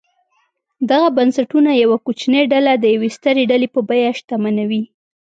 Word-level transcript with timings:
دغه 0.91 1.07
بنسټونه 1.17 1.71
یوه 1.83 1.97
کوچنۍ 2.05 2.43
ډله 2.51 2.71
د 2.77 2.85
یوې 2.95 3.09
سترې 3.17 3.43
ډلې 3.51 3.67
په 3.75 3.79
بیه 3.89 4.11
شتمنوي. 4.17 4.83